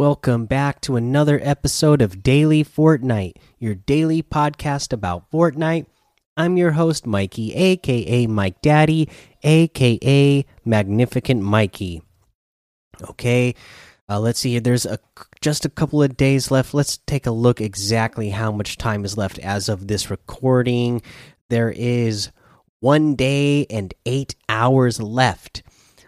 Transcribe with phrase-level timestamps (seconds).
[0.00, 5.84] Welcome back to another episode of Daily Fortnite, your daily podcast about Fortnite.
[6.38, 9.10] I'm your host, Mikey, aka Mike Daddy,
[9.42, 12.00] aka Magnificent Mikey.
[13.10, 13.54] Okay,
[14.08, 14.58] uh, let's see.
[14.58, 14.98] There's a
[15.42, 16.72] just a couple of days left.
[16.72, 21.02] Let's take a look exactly how much time is left as of this recording.
[21.50, 22.30] There is
[22.80, 25.62] one day and eight hours left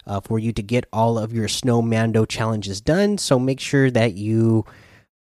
[0.07, 3.19] uh, for you to get all of your Snow Mando challenges done.
[3.19, 4.65] So make sure that you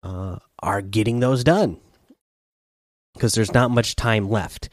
[0.04, 1.78] uh, are getting those done
[3.14, 4.70] because there's not much time left.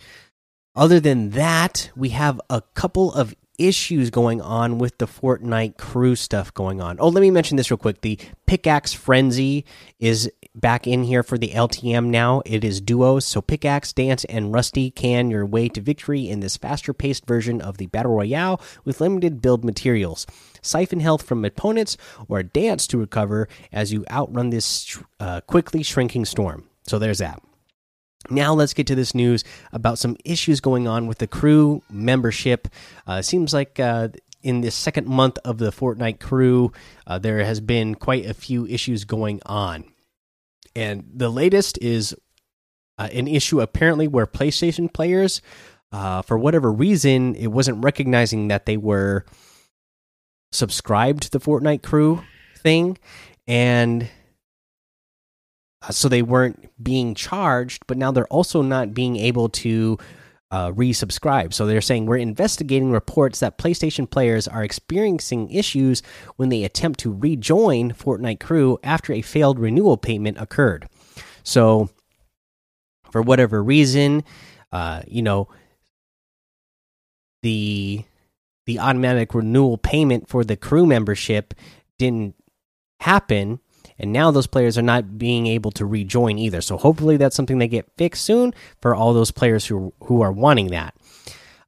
[0.74, 6.14] Other than that, we have a couple of issues going on with the Fortnite crew
[6.14, 6.98] stuff going on.
[7.00, 8.03] Oh, let me mention this real quick.
[8.03, 9.64] The Pickaxe Frenzy
[9.98, 12.43] is back in here for the LTM now.
[12.45, 16.57] It is duos, so Pickaxe, Dance, and Rusty can your way to victory in this
[16.57, 20.27] faster paced version of the Battle Royale with limited build materials.
[20.62, 21.97] Siphon health from opponents
[22.29, 26.69] or dance to recover as you outrun this uh, quickly shrinking storm.
[26.83, 27.41] So there's that.
[28.31, 32.67] Now let's get to this news about some issues going on with the crew membership.
[33.07, 34.09] Uh, seems like uh,
[34.43, 36.73] in the second month of the Fortnite crew,
[37.07, 39.84] uh, there has been quite a few issues going on,
[40.77, 42.14] and the latest is
[42.98, 45.41] uh, an issue apparently where PlayStation players,
[45.91, 49.24] uh, for whatever reason, it wasn't recognizing that they were
[50.52, 52.22] subscribed to the Fortnite crew
[52.58, 52.98] thing,
[53.48, 54.08] and
[55.82, 59.98] uh, so they weren't being charged, but now they're also not being able to
[60.50, 61.52] uh, resubscribe.
[61.52, 66.03] So they're saying we're investigating reports that PlayStation players are experiencing issues
[66.36, 70.88] when they attempt to rejoin Fortnite Crew after a failed renewal payment occurred.
[71.43, 71.91] So,
[73.10, 74.25] for whatever reason,
[74.72, 75.48] uh, you know,
[77.42, 78.04] the
[78.66, 81.54] the automatic renewal payment for the crew membership
[81.98, 82.34] didn't
[83.00, 83.60] happen
[83.99, 86.61] and now those players are not being able to rejoin either.
[86.61, 90.33] So hopefully that's something they get fixed soon for all those players who who are
[90.33, 90.95] wanting that.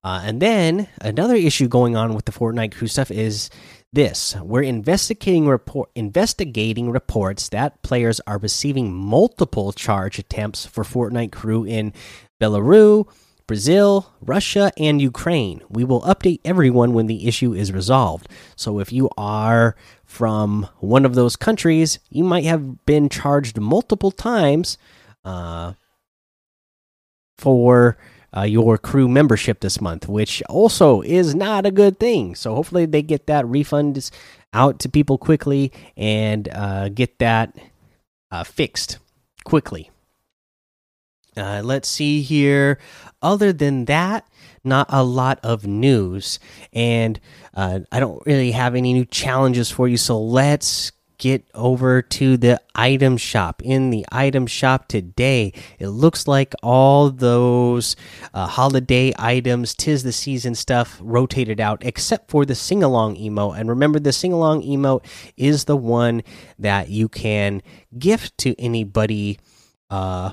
[0.05, 3.51] Uh, and then another issue going on with the Fortnite crew stuff is
[3.93, 11.33] this: we're investigating report investigating reports that players are receiving multiple charge attempts for Fortnite
[11.33, 11.93] crew in
[12.41, 13.07] Belarus.
[13.49, 15.63] Brazil, Russia, and Ukraine.
[15.69, 18.29] We will update everyone when the issue is resolved.
[18.55, 24.13] So if you are from one of those countries, you might have been charged multiple
[24.13, 24.79] times
[25.25, 25.73] uh,
[27.39, 27.97] for
[28.37, 32.35] uh, your crew membership this month, which also is not a good thing.
[32.35, 34.11] So hopefully they get that refund
[34.53, 37.57] out to people quickly and uh, get that
[38.31, 38.99] uh, fixed
[39.45, 39.91] quickly.
[41.39, 42.79] Uh, let's see here.
[43.23, 44.29] Other than that,
[44.65, 46.39] not a lot of news,
[46.73, 47.19] and
[47.55, 49.97] uh, I don't really have any new challenges for you.
[49.97, 53.61] So let's get over to the item shop.
[53.65, 57.97] In the item shop today, it looks like all those
[58.33, 63.59] uh, holiday items, tis the season stuff rotated out, except for the sing along emote.
[63.59, 65.05] And remember, the sing along emote
[65.37, 66.23] is the one
[66.59, 67.63] that you can
[67.99, 69.39] gift to anybody.
[69.91, 70.33] Uh,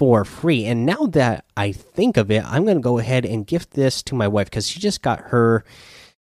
[0.00, 0.64] for free.
[0.64, 4.02] And now that I think of it, I'm going to go ahead and gift this
[4.04, 5.62] to my wife because she just got her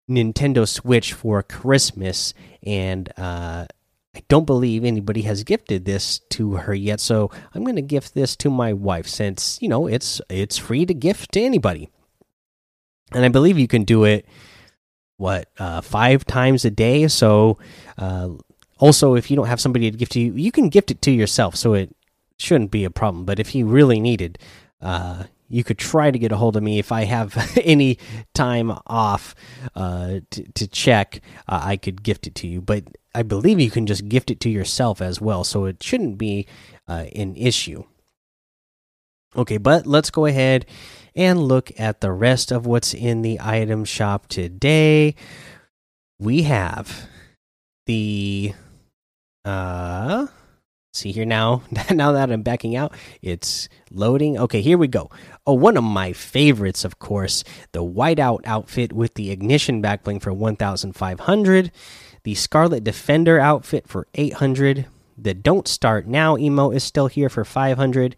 [0.09, 2.33] Nintendo Switch for Christmas.
[2.63, 3.67] And uh,
[4.13, 6.99] I don't believe anybody has gifted this to her yet.
[6.99, 10.85] So I'm going to gift this to my wife since, you know, it's it's free
[10.85, 11.89] to gift to anybody.
[13.13, 14.25] And I believe you can do it
[15.15, 17.07] what uh, five times a day.
[17.07, 17.57] So
[17.97, 18.31] uh,
[18.79, 21.11] also, if you don't have somebody to gift to you, you can gift it to
[21.11, 21.55] yourself.
[21.55, 21.95] So it
[22.41, 23.25] shouldn't be a problem.
[23.25, 24.37] But if you really needed,
[24.81, 27.97] uh, you could try to get a hold of me if I have any
[28.33, 29.35] time off
[29.75, 31.21] uh, to, to check.
[31.47, 34.39] Uh, I could gift it to you, but I believe you can just gift it
[34.41, 36.47] to yourself as well, so it shouldn't be
[36.87, 37.83] uh, an issue.
[39.35, 40.65] Okay, but let's go ahead
[41.15, 45.15] and look at the rest of what's in the item shop today.
[46.19, 47.07] We have
[47.85, 48.53] the
[49.43, 50.27] uh
[50.93, 54.37] see here now now that i'm backing out it's loading.
[54.37, 55.09] Okay here we go.
[55.45, 60.33] Oh one of my favorites of course the whiteout outfit with the ignition backbling for
[60.33, 61.71] 1500
[62.23, 67.43] the scarlet defender outfit for 800 the don't start now emo is still here for
[67.43, 68.15] 500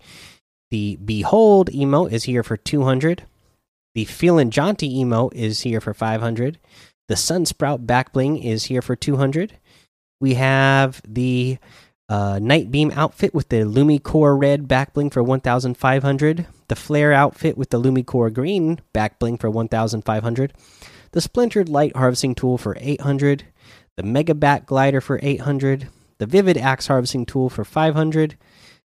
[0.71, 3.23] the behold emo is here for 200
[3.95, 6.59] the feeling jaunty emo is here for 500
[7.07, 9.57] the sunsprout backbling is here for 200
[10.19, 11.57] we have the
[12.09, 16.45] uh, Night Beam outfit with the Lumicore red back bling for 1,500.
[16.67, 20.53] The Flare outfit with the Lumicore green back bling for 1,500.
[21.11, 23.45] The Splintered Light harvesting tool for 800.
[23.95, 25.81] The Mega Bat glider for 800.
[25.81, 25.87] The
[26.23, 28.37] the Vivid Axe Harvesting Tool for 500,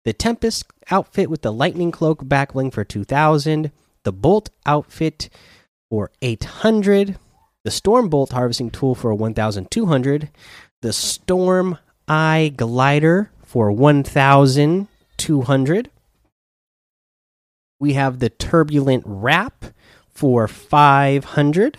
[0.04, 3.72] the Tempest outfit with the Lightning Cloak backbling for 2000,
[4.04, 5.28] the Bolt outfit
[5.90, 7.18] for 800,
[7.64, 10.30] the Storm Bolt Harvesting Tool for 1200,
[10.80, 11.78] the Storm
[12.08, 15.90] Eye Glider for 1200.
[17.80, 19.64] We have the Turbulent Wrap
[20.08, 21.78] for 500.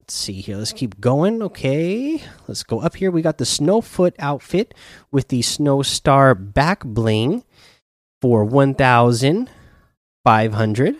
[0.00, 0.56] Let's see here.
[0.56, 1.42] Let's keep going.
[1.42, 2.22] Okay.
[2.46, 3.10] Let's go up here.
[3.10, 4.74] We got the Snowfoot outfit
[5.10, 7.44] with the Snow Star back bling
[8.20, 10.96] for 1500.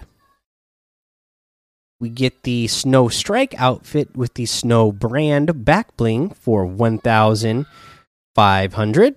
[2.00, 9.17] We get the Snow Strike outfit with the Snow Brand back bling for 1500.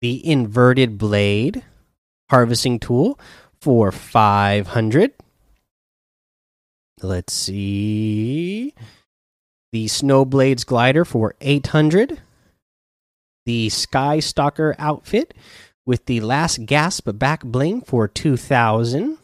[0.00, 1.62] The Inverted Blade
[2.30, 3.20] harvesting tool
[3.60, 5.12] for 500
[7.02, 8.74] let's see.
[9.72, 12.20] The snowblades glider for 800
[13.46, 15.34] the sky stalker outfit
[15.86, 19.18] with the last gasp back bling for 2000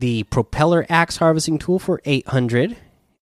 [0.00, 2.76] the propeller axe harvesting tool for 800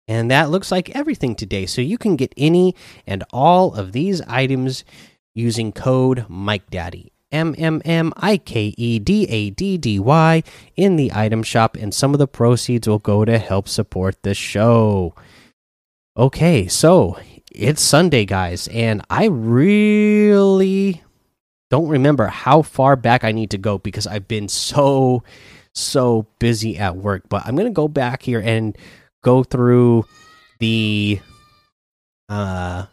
[0.09, 2.75] and that looks like everything today so you can get any
[3.07, 4.85] and all of these items
[5.35, 10.43] using code Mike Daddy M M M I K E D A D D Y
[10.77, 14.33] in the item shop, and some of the proceeds will go to help support the
[14.33, 15.15] show.
[16.17, 17.19] Okay, so
[17.51, 21.03] it's Sunday, guys, and I really
[21.69, 25.25] don't remember how far back I need to go because I've been so
[25.77, 27.25] so busy at work.
[27.29, 28.77] But I'm gonna go back here and
[29.23, 30.07] go through
[30.59, 31.21] the
[32.29, 32.87] uh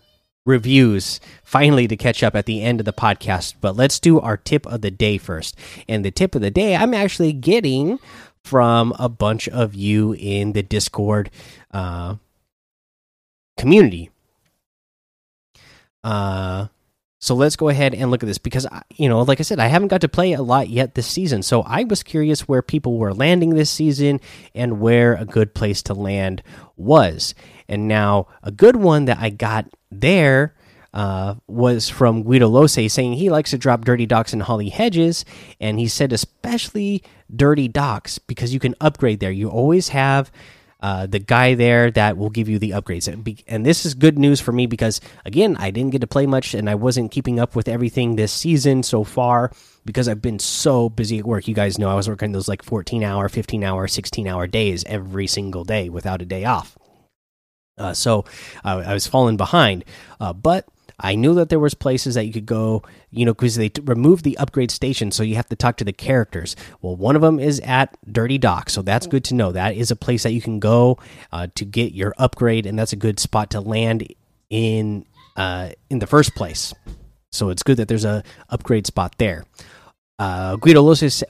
[0.45, 3.55] reviews finally to catch up at the end of the podcast.
[3.61, 5.55] But let's do our tip of the day first.
[5.87, 7.99] And the tip of the day I'm actually getting
[8.43, 11.29] from a bunch of you in the Discord
[11.71, 12.15] uh,
[13.57, 14.09] community.
[16.03, 16.67] Uh,
[17.23, 18.67] so let's go ahead and look at this because
[18.97, 21.41] you know, like I said, I haven't got to play a lot yet this season.
[21.41, 24.19] So I was curious where people were landing this season
[24.53, 26.43] and where a good place to land
[26.75, 27.33] was.
[27.69, 30.53] And now a good one that I got there
[30.93, 35.23] uh, was from Guido Lose saying he likes to drop Dirty Docks and Holly Hedges,
[35.61, 37.03] and he said especially
[37.33, 39.31] Dirty Docks because you can upgrade there.
[39.31, 40.29] You always have
[40.83, 43.93] uh, the guy there that will give you the upgrades, and, be, and this is
[43.93, 47.09] good news for me because again I didn't get to play much and I wasn't
[47.09, 49.53] keeping up with everything this season so far
[49.85, 51.47] because I've been so busy at work.
[51.47, 54.83] You guys know I was working those like 14 hour, 15 hour, 16 hour days
[54.83, 56.77] every single day without a day off.
[57.77, 58.25] Uh, so
[58.65, 59.85] uh, I was falling behind,
[60.19, 60.67] uh, but
[60.99, 64.23] I knew that there was places that you could go, you know, because they removed
[64.23, 66.55] the upgrade station, so you have to talk to the characters.
[66.81, 69.51] Well, one of them is at Dirty Dock, so that's good to know.
[69.51, 70.99] That is a place that you can go
[71.31, 74.07] uh, to get your upgrade, and that's a good spot to land
[74.49, 75.05] in
[75.35, 76.73] uh, in the first place.
[77.31, 79.45] So it's good that there's a upgrade spot there.
[80.19, 80.87] Uh, Guido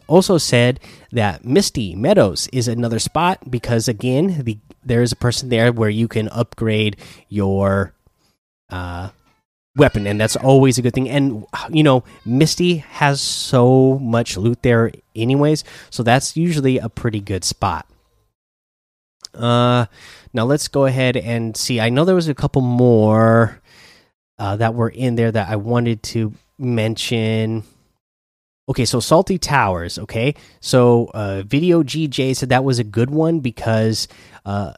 [0.08, 0.80] also said
[1.14, 5.90] that Misty Meadows is another spot because again, the there is a person there where
[5.90, 6.98] you can upgrade
[7.30, 7.94] your
[8.70, 9.10] uh,
[9.76, 11.10] weapon, and that's always a good thing.
[11.10, 17.20] And you know, Misty has so much loot there, anyways, so that's usually a pretty
[17.20, 17.88] good spot.
[19.34, 19.86] Uh,
[20.34, 21.80] now let's go ahead and see.
[21.80, 23.62] I know there was a couple more
[24.38, 27.64] uh, that were in there that I wanted to mention.
[28.70, 29.98] Okay, so Salty Towers.
[30.00, 34.08] Okay, so uh, Video GJ said that was a good one because
[34.46, 34.74] uh,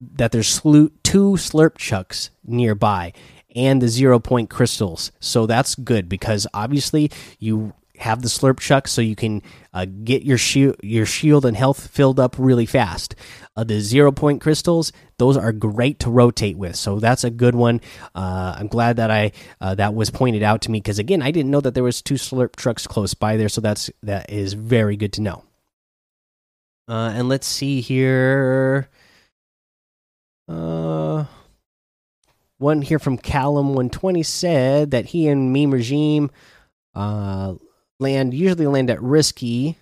[0.00, 3.12] that there's two Slurp Trucks nearby
[3.54, 5.12] and the zero point crystals.
[5.20, 9.42] So that's good because obviously you have the slurp truck so you can
[9.74, 13.14] uh, get your shield your shield and health filled up really fast.
[13.56, 16.76] Uh, the zero point crystals those are great to rotate with.
[16.76, 17.80] So that's a good one.
[18.14, 21.30] Uh, i'm glad that i uh, that was pointed out to me because again i
[21.30, 24.52] didn't know that there was two slurp trucks close by there so that's that is
[24.52, 25.44] very good to know.
[26.86, 28.88] Uh, and let's see here.
[30.48, 31.24] Uh
[32.58, 36.30] one here from Callum 120 said that he and Meme Regime
[36.94, 37.54] uh,
[38.00, 39.78] land usually land at risky.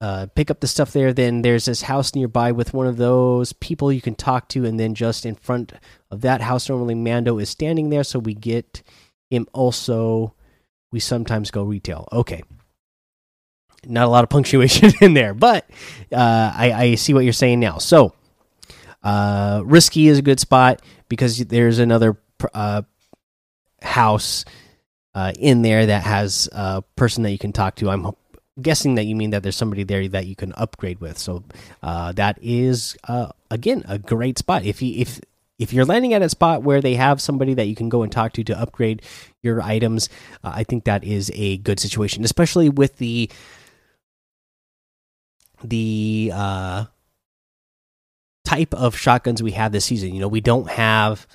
[0.00, 1.12] Uh, pick up the stuff there.
[1.12, 4.80] Then there's this house nearby with one of those people you can talk to, and
[4.80, 5.72] then just in front
[6.10, 8.82] of that house, normally Mando is standing there, so we get
[9.30, 9.46] him.
[9.52, 10.34] Also,
[10.90, 12.08] we sometimes go retail.
[12.10, 12.42] Okay,
[13.86, 15.70] not a lot of punctuation in there, but
[16.10, 17.78] uh, I, I see what you're saying now.
[17.78, 18.12] So,
[19.02, 22.16] uh, risky is a good spot because there's another
[22.54, 22.82] uh,
[23.80, 24.44] house
[25.14, 27.90] uh, in there that has a person that you can talk to.
[27.90, 28.12] I'm
[28.60, 31.18] guessing that you mean that there's somebody there that you can upgrade with.
[31.18, 31.44] So
[31.82, 34.64] uh, that is uh, again a great spot.
[34.64, 35.20] If you if
[35.58, 38.10] if you're landing at a spot where they have somebody that you can go and
[38.10, 39.02] talk to to upgrade
[39.42, 40.08] your items,
[40.42, 43.30] uh, I think that is a good situation, especially with the
[45.62, 46.84] the uh,
[48.52, 50.14] type of shotguns we have this season.
[50.14, 51.26] You know, we don't have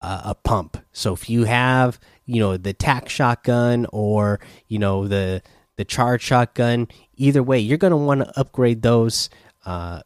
[0.00, 4.38] uh, a pump, so if you have you know the tac shotgun or
[4.68, 5.42] you know the
[5.76, 9.28] the charge shotgun, either way, you're going to want to upgrade those.
[9.64, 10.02] Uh,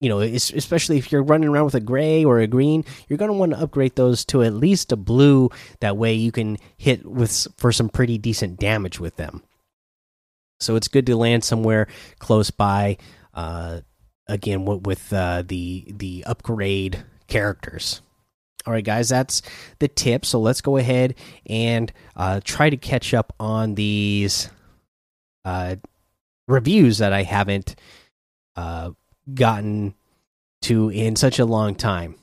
[0.00, 3.30] you know, especially if you're running around with a gray or a green, you're going
[3.30, 5.48] to want to upgrade those to at least a blue.
[5.78, 9.44] That way, you can hit with for some pretty decent damage with them.
[10.58, 11.86] So it's good to land somewhere
[12.18, 12.96] close by.
[13.32, 13.82] Uh,
[14.32, 18.00] again, with uh, the the upgrade characters.
[18.66, 19.42] All right, guys, that's
[19.78, 20.24] the tip.
[20.24, 21.14] So let's go ahead
[21.46, 24.50] and uh, try to catch up on these
[25.44, 25.76] uh,
[26.48, 27.74] reviews that I haven't
[28.56, 28.92] uh,
[29.34, 29.94] gotten
[30.62, 32.14] to in such a long time.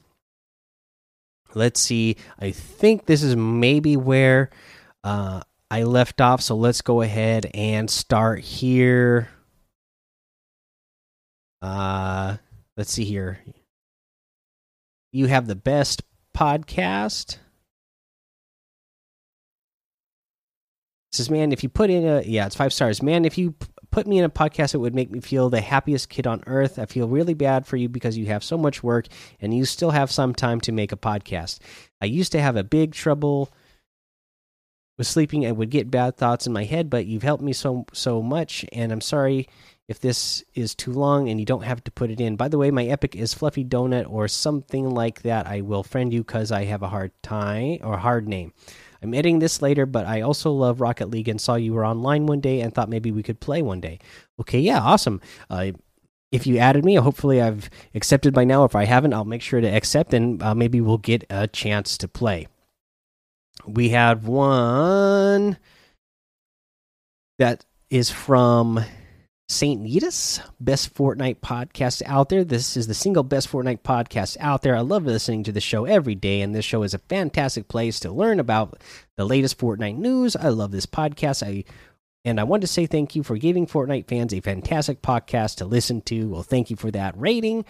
[1.54, 2.16] Let's see.
[2.40, 4.50] I think this is maybe where
[5.04, 6.42] uh, I left off.
[6.42, 9.30] So let's go ahead and start here.
[11.62, 12.38] Uh,
[12.78, 13.40] let's see here.
[15.12, 16.04] You have the best
[16.36, 17.38] podcast.
[21.12, 23.02] says, man, if you put in a yeah, it's five stars.
[23.02, 23.56] Man, if you
[23.92, 26.80] put me in a podcast, it would make me feel the happiest kid on earth.
[26.80, 29.08] I feel really bad for you because you have so much work
[29.42, 31.60] and you still have some time to make a podcast.
[32.02, 33.52] I used to have a big trouble
[34.98, 37.86] with sleeping and would get bad thoughts in my head, but you've helped me so
[37.94, 39.48] so much, and I'm sorry
[39.90, 42.36] if this is too long and you don't have to put it in.
[42.36, 45.48] By the way, my epic is Fluffy Donut or something like that.
[45.48, 48.54] I will friend you because I have a hard time or hard name.
[49.02, 52.28] I'm editing this later, but I also love Rocket League and saw you were online
[52.28, 53.98] one day and thought maybe we could play one day.
[54.40, 55.22] Okay, yeah, awesome.
[55.50, 55.72] Uh,
[56.32, 58.66] if you added me, hopefully I've accepted by now.
[58.66, 61.98] If I haven't, I'll make sure to accept and uh, maybe we'll get a chance
[61.98, 62.48] to play.
[63.66, 65.58] We have one
[67.40, 68.86] that is from
[69.52, 69.82] St.
[69.82, 72.44] Nitas, best Fortnite podcast out there.
[72.44, 74.76] This is the single best Fortnite podcast out there.
[74.76, 78.00] I love listening to the show every day, and this show is a fantastic place
[78.02, 78.80] to learn about
[79.18, 80.36] the latest Fortnite news.
[80.36, 81.42] I love this podcast.
[81.42, 81.64] I
[82.24, 85.66] and I want to say thank you for giving Fortnite fans a fantastic podcast to
[85.66, 86.30] listen to.
[86.30, 87.66] Well, thank you for that rating.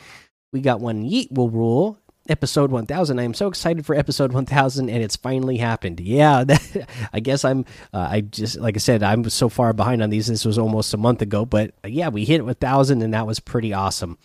[0.52, 1.98] We got one Yeet will rule
[2.30, 6.00] episode 1000 i am so excited for episode 1000 and it's finally happened.
[6.00, 6.46] Yeah
[7.14, 10.28] i guess i'm uh, i just like i said i'm so far behind on these.
[10.28, 13.40] This was almost a month ago but uh, yeah we hit 1000 and that was
[13.40, 14.18] pretty awesome.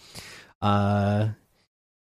[0.62, 1.28] Uh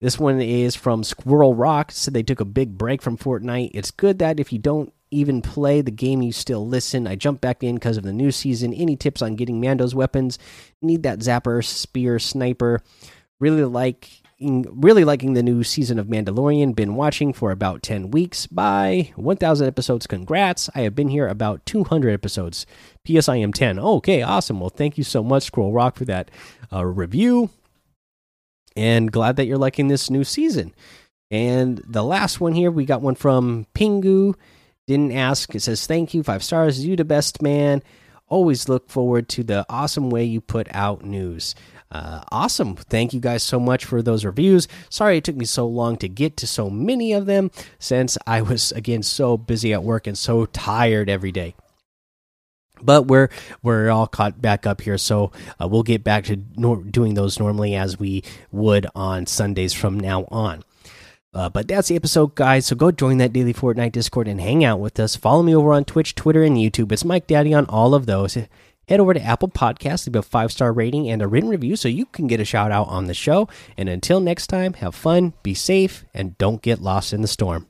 [0.02, 1.90] this one is from squirrel rock.
[1.90, 3.72] Said they took a big break from fortnite.
[3.74, 7.08] It's good that if you don't even play the game you still listen.
[7.08, 8.74] I jumped back in because of the new season.
[8.74, 10.40] Any tips on getting mando's weapons?
[10.82, 12.82] Need that zapper spear sniper.
[13.40, 14.10] Really like
[14.72, 16.76] really liking the new season of Mandalorian.
[16.76, 18.48] Been watching for about 10 weeks.
[18.48, 20.70] By 1,000 episodes, congrats.
[20.76, 22.66] I have been here about 200 episodes.
[23.04, 23.30] P.S.
[23.30, 23.80] I am 10.
[23.80, 24.60] Okay, awesome.
[24.60, 26.30] Well, thank you so much, Scroll Rock, for that
[26.72, 27.50] uh, review.
[28.76, 30.74] And glad that you're liking this new season.
[31.32, 34.36] And the last one here, we got one from Pingu.
[34.88, 35.54] Didn't ask.
[35.56, 36.24] It says, Thank you.
[36.24, 36.86] Five stars.
[36.86, 37.82] You the best man.
[38.28, 41.56] Always look forward to the awesome way you put out news.
[41.94, 42.76] Uh, awesome.
[42.76, 44.68] Thank you guys so much for those reviews.
[44.90, 48.42] Sorry it took me so long to get to so many of them since I
[48.42, 51.54] was, again, so busy at work and so tired every day.
[52.82, 53.30] But we're
[53.62, 55.32] we're all caught back up here, so
[55.62, 60.26] uh, we'll get back to doing those normally as we would on Sundays from now
[60.30, 60.64] on.
[61.34, 62.66] Uh, but that's the episode, guys.
[62.66, 65.16] So go join that daily Fortnite Discord and hang out with us.
[65.16, 66.92] Follow me over on Twitch, Twitter, and YouTube.
[66.92, 68.38] It's Mike Daddy on all of those
[68.88, 71.88] head over to Apple Podcasts, leave a five star rating and a written review so
[71.88, 73.48] you can get a shout out on the show.
[73.78, 77.68] And until next time, have fun, be safe, and don't get lost in the storm.